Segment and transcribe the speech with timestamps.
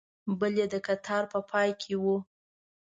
[0.39, 2.05] بل یې د کتار په پای کې و.